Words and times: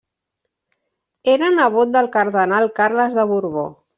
Era 1.33 1.51
nebot 1.59 1.93
del 1.97 2.11
cardenal 2.17 2.67
Carles 2.81 3.21
de 3.21 3.29
Borbó. 3.33 3.67